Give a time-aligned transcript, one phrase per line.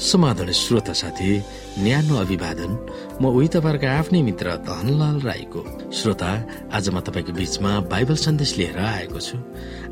[0.00, 1.38] समाधान श्रोता साथी
[1.78, 2.72] न्यानो अभिवादन।
[3.20, 5.60] म उही तपाईँहरूको आफ्नै मित्र धनलाल राईको।
[5.92, 6.30] श्रोता
[6.72, 9.36] आज म तपाईँको बीचमा बाइबल सन्देश लिएर आएको छु।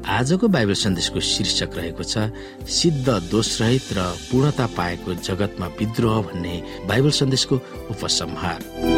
[0.09, 2.33] आजको बाइबल सन्देशको शीर्षक रहेको छ
[2.65, 4.01] सिद्ध दोषरहित र
[4.33, 6.55] पूर्णता पाएको जगतमा विद्रोह भन्ने
[6.89, 7.57] बाइबल सन्देशको
[7.93, 8.98] उपसंहार।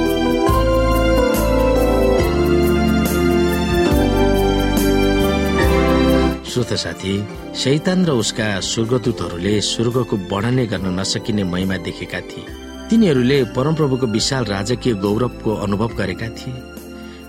[6.51, 7.13] श्रोत साथी
[7.55, 12.45] शैतान र उसका स्वर्गदूतहरूले स्वर्गको वर्णनै गर्न नसकिने महिमा देखेका थिए।
[12.91, 16.63] तिनीहरूले परमप्रभुको विशाल राजकीय गौरवको अनुभव गरेका थिए।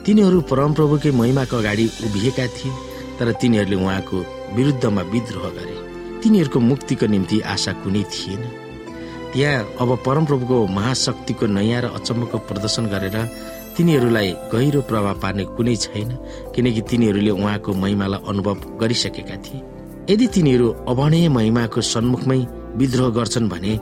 [0.06, 2.72] तिनीहरू परमप्रभुकै महिमाको अगाडि उभिएका थिए
[3.20, 4.18] तर तिनीहरूले उहाँको
[4.58, 5.76] विरुद्धमा विद्रोह गरे।
[6.22, 8.42] तिनीहरूको मुक्तिको निम्ति आशा कुनै थिएन।
[9.34, 13.18] त्यहाँ अब परमप्रभुको महाशक्तिको नयाँ र अचम्मको प्रदर्शन गरेर
[13.78, 16.10] तिनीहरूलाई गहिरो प्रभाव पार्ने कुनै छैन
[16.56, 19.62] किनकि तिनीहरूले उहाँको महिमालाई अनुभव गरिसकेका थिए।
[20.10, 22.40] यदि तिनीहरू अभणीय महिमाको सन्मुखमै
[22.80, 23.74] विद्रोह गर्छन् भने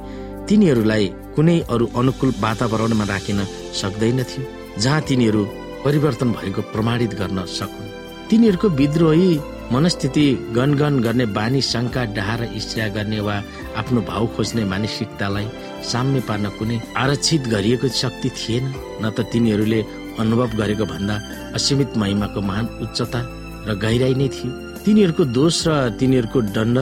[0.48, 3.40] तिनीहरूलाई कुनै अरू अनुकूल वातावरणमा राखिन
[3.82, 4.44] सक्दैनथ्यो
[4.82, 5.42] जहाँ तिनीहरू
[5.86, 7.94] परिवर्तन भएको प्रमाणित गर्न सकुन्।
[8.30, 9.32] तिनीहरूको विद्रोही
[9.72, 10.25] मनस्थिति
[10.56, 13.36] गनगन गर्ने बानी शङ्का डहार इच्छा गर्ने वा
[13.80, 15.48] आफ्नो भाउ खोज्ने मानसिकतालाई
[15.89, 18.66] साम्य पार्न कुनै आरक्षित गरिएको शक्ति थिएन।
[19.02, 19.81] न त तिनीहरूले
[20.22, 21.16] अनुभव गरेको भन्दा
[21.56, 23.20] असीमित महिमाको महान उच्चता
[23.67, 24.50] र गहिराई नै थियो।
[24.86, 26.78] तिनीहरूको दोष र तिनीहरूको दण्ड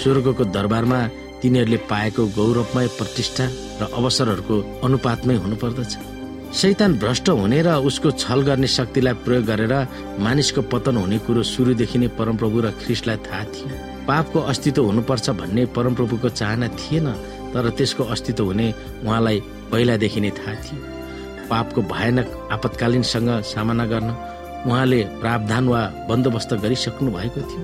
[0.00, 1.00] स्वर्गको दरबारमा
[1.42, 3.44] तिनीहरूले पाएको गौरवमय प्रतिष्ठा
[3.80, 5.92] र अवसरहरूको अनुपातमै हुनुपर्दछ।
[6.48, 9.74] शैतान भ्रष्ट हुने र उसको छल गर्ने शक्तिलाई प्रयोग गरेर
[10.18, 13.68] मानिसको पतन हुने कुरो सुरुदेखि नै परमप्रभु र ख्रिस्टलाई थाहा थियो।
[14.08, 17.06] पापको अस्तित्व हुनुपर्छ भन्ने परमप्रभुको चाहना थिएन
[17.52, 18.72] तर त्यसको अस्तित्व हुने
[19.04, 19.40] उहाँलाई
[19.72, 20.80] पहिलादेखि नै थाहा थियो।
[21.50, 24.10] पापको भयानक आपतकालीनसँग सामना गर्न
[24.66, 27.62] उहाँले प्रावधान वा बन्दोबस्त गरिसक्नु भएको थियो।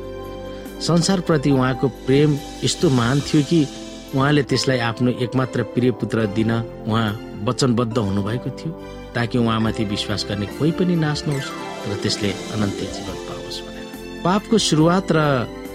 [0.80, 3.66] संसारप्रति उहाँको प्रेम यस्तो महान थियो कि
[4.14, 8.72] उहाँले त्यसलाई आफ्नो एकमात्र प्रिय पुत्र दिन उहाँ वचनबद्ध हुनुभएको थियो
[9.14, 11.50] ताकि उहाँमाथि विश्वास गर्ने कोही पनि नाश नहोस्
[11.90, 15.18] र त्यसले अनन्त जीवन पाओस् भनेर। पापको सुरुवात र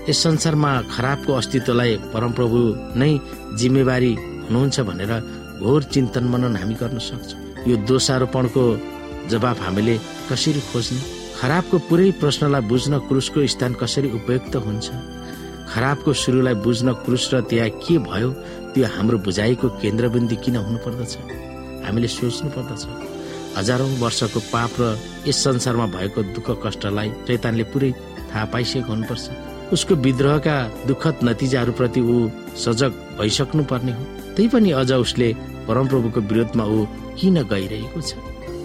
[0.10, 2.60] यस संसारमा खराबको अस्तित्वलाई परमप्रभु
[3.00, 3.12] नै
[3.60, 4.14] जिम्मेवारी
[4.48, 5.12] हुनुहुन्छ भनेर
[5.62, 8.64] घोर चिन्तन मनन हामी गर्न सक्छौँ। यो दोषारोपणको
[9.30, 9.96] जवाब हामीले
[10.30, 11.00] कसरी खोज्ने?
[11.40, 14.88] खराबको पुरै प्रश्नलाई बुझ्न क्रुसको स्थान कसरी उपयुक्त हुन्छ?
[15.72, 18.30] खराबको सुरुलाई बुझ्न क्रुस र त्यहाँ के भयो?
[18.74, 21.14] त्यो हाम्रो बुझाइको केन्द्रबिन्दु किन हुनुपर्दछ?
[21.86, 22.84] हामीले सोच्नु पर्दछ।
[23.58, 24.84] हजारौं वर्षको पाप र
[25.28, 27.92] यस संसारमा भएको दुःख कष्टलाई चैतानले पुरै
[28.30, 29.26] थाहा पाइसकेको हुनुपर्छ।
[29.74, 30.56] उसको विद्रोहका
[30.88, 32.16] दुःखद नतिजाहरूप्रति ऊ
[32.58, 34.04] सजग भइसक्नु पर्ने हो।
[34.36, 35.34] त्यही पनि अझ उसले
[35.68, 36.86] परमप्रभुको विरोधमा ऊ
[37.20, 38.14] किन गइरहेको छ?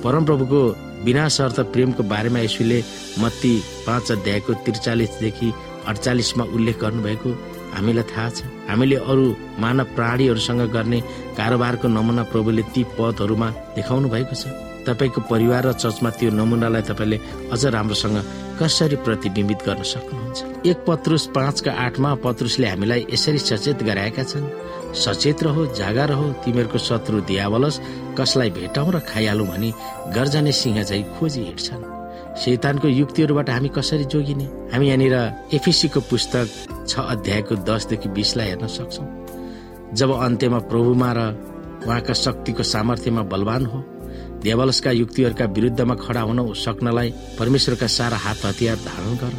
[0.05, 0.61] परमप्रभुको
[1.05, 2.79] बिना शर्त प्रेमको बारेमा यसुले
[3.19, 3.53] मत्ती
[3.87, 5.53] पाँच अध्यायको त्रिचालिसदेखि
[5.87, 7.31] अडचालिसमा उल्लेख गर्नुभएको
[7.75, 9.25] हामीलाई थाहा छ। हामीले अरू
[9.59, 11.01] मानव प्राणीहरूसँग गर्ने
[11.39, 14.45] कारोबारको नमुना प्रभुले ती पदहरूमा देखाउनु भएको छ।
[14.85, 17.19] तपाईँको परिवार र चर्चमा त्यो नमुनालाई तपाईँले
[17.53, 18.17] अझ राम्रोसँग
[18.61, 20.39] कसरी प्रतिबिम्बित गर्न सक्नुहुन्छ?
[20.69, 24.45] एक पत्रुस पाँचका आठमा पत्रुसले हामीलाई यसरी सचेत गराएका छन्।
[24.95, 27.81] सचेत रहो जागा रहो तिमीहरूको शत्रु दियावलस
[28.19, 29.71] कसलाई भेटौँ र खाइहालौँ भनी
[30.15, 31.83] गर्जाने सिंह चाहिँ खोजी हिँड्छन्।
[32.45, 34.47] शैतानको युक्तिहरूबाट हामी कसरी जोगिने?
[34.73, 35.17] हामी यहाँनिर
[35.55, 36.47] एफिसीको पुस्तक
[36.87, 39.09] छ अध्यायको दसदेखि बिसलाई हेर्न सक्छौँ।
[39.95, 41.21] जब अन्त्यमा प्रभुमा र
[41.87, 43.79] उहाँका शक्तिको सामर्थ्यमा बलवान हो
[44.43, 49.35] देवलसका युक्तिहरूका विरुद्धमा खडा हुन सक्नलाई परमेश्वरका सारा हात हतियार धारण गर।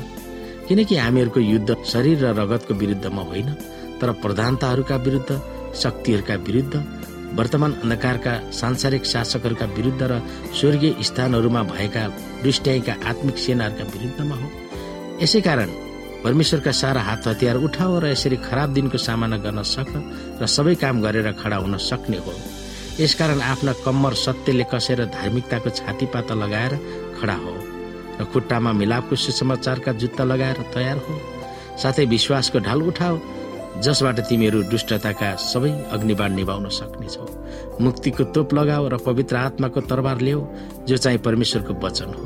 [0.67, 3.49] किनकि हामीहरूको युद्ध शरीर र रगतको विरुद्धमा होइन
[4.01, 5.41] तर प्रधानताहरूका विरुद्ध
[5.75, 6.75] शक्तिहरूका विरुद्ध
[7.33, 10.19] वर्तमान अन्धकारका सांसारिक शासकहरूका विरुद्ध र
[10.59, 12.07] स्वर्गीय स्थानहरूमा भएका
[12.43, 14.47] दुष्ट्याईका आत्मिक सेनाहरूका विरुद्धमा हो।
[15.21, 15.69] यसै कारण
[16.25, 19.89] परमेश्वरका सारा हात हतियार उठाओ र यसरी खराब दिनको सामना गर्न सक
[20.41, 22.33] र सबै काम गरेर खडा हुन सक्ने हो।
[22.99, 26.73] यसकारण आफ्ना कम्मर सत्यले कसेर धार्मिकताको छातीपाता लगाएर
[27.21, 27.53] खडा हो
[28.17, 31.13] र खुट्टामा मिलापको सुसमाचारका जुत्ता लगाएर तयार हो।
[31.77, 33.15] साथै विश्वासको ढाल उठाओ
[33.85, 37.25] जसबाट तिमीहरू दुष्टताका सबै अग्निबाण निभाउन सक्नेछौ।
[37.85, 40.41] मुक्तिको तोप लगाओ र पवित्र आत्माको तरबार ल्याऊ
[40.89, 42.23] जो चाहिँ परमेश्वरको वचन हो।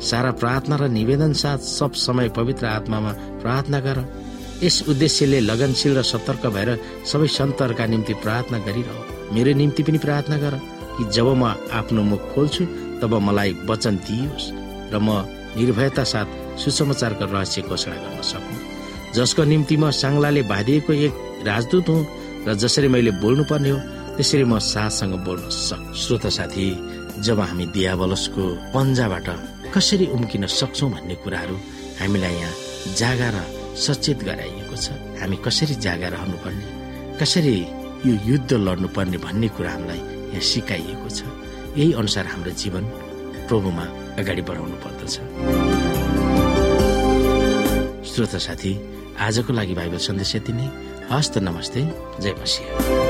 [0.00, 3.12] सारा प्रार्थना र निवेदन साथ सब समय पवित्र आत्मामा
[3.42, 3.98] प्रार्थना गर।
[4.62, 6.70] यस उद्देश्यले लगनशील र सतर्क भएर
[7.06, 10.54] सबै सन्तहरूका निम्ति प्रार्थना गरिरह। मेरो निम्ति पनि प्रार्थना गर
[10.96, 12.64] कि जब म आफ्नो मुख खोल्छु
[13.00, 14.50] तब मलाई वचन दिइयोस्
[14.92, 15.08] र म
[15.56, 16.28] निर्भयता साथ
[16.60, 18.54] सुसमाचारको रहस्य घोषणा गर्न सकु।
[19.16, 21.14] जसको निम्ति म साङ्लाले बाँधिएको एक
[21.46, 22.06] राजदूत हुँ
[22.46, 23.78] र जसरी मैले बोल्नु पर्ने हो
[24.16, 26.66] त्यसरी म साथसँग बोल्न सक् श्रोत साथी
[27.24, 28.44] जब हामी दियावलसको
[28.74, 29.28] पन्जाबाट
[29.74, 31.56] कसरी उम्किन सक्छौँ भन्ने कुराहरू
[32.00, 32.54] हामीलाई यहाँ
[32.98, 33.38] जागा र
[33.76, 34.86] सचेत गराइएको छ।
[35.20, 36.66] हामी कसरी जागा रहनुपर्ने
[37.20, 37.54] कसरी
[38.06, 40.00] यो युद्ध लड्नुपर्ने भन्ने कुरा हामीलाई
[40.34, 41.22] यहाँ सिकाइएको छ।
[41.78, 42.84] यही अनुसार हाम्रो जीवन
[43.48, 43.84] प्रभुमा
[44.18, 45.14] अगाडि बढाउनु पर्दछ।
[48.10, 48.72] श्रोता साथी
[49.22, 50.66] आजको लागि बाइबल सन्देश यति नै।
[51.10, 51.80] हस्त नमस्ते
[52.22, 53.09] जय मसिंह।